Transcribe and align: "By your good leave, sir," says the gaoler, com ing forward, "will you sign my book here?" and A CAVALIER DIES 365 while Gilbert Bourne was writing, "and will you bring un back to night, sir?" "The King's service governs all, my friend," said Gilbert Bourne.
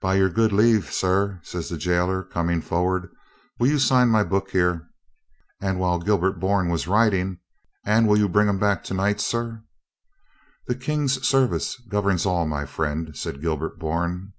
"By 0.00 0.16
your 0.16 0.28
good 0.28 0.52
leave, 0.52 0.92
sir," 0.92 1.38
says 1.44 1.68
the 1.68 1.78
gaoler, 1.78 2.24
com 2.24 2.50
ing 2.50 2.62
forward, 2.62 3.08
"will 3.60 3.68
you 3.68 3.78
sign 3.78 4.08
my 4.08 4.24
book 4.24 4.50
here?" 4.50 4.88
and 5.60 5.76
A 5.78 5.78
CAVALIER 5.78 5.78
DIES 5.78 5.78
365 5.78 5.78
while 5.78 5.98
Gilbert 6.00 6.40
Bourne 6.40 6.68
was 6.68 6.88
writing, 6.88 7.38
"and 7.86 8.08
will 8.08 8.18
you 8.18 8.28
bring 8.28 8.48
un 8.48 8.58
back 8.58 8.82
to 8.82 8.94
night, 8.94 9.20
sir?" 9.20 9.62
"The 10.66 10.74
King's 10.74 11.24
service 11.24 11.80
governs 11.88 12.26
all, 12.26 12.44
my 12.44 12.66
friend," 12.66 13.16
said 13.16 13.40
Gilbert 13.40 13.78
Bourne. 13.78 14.32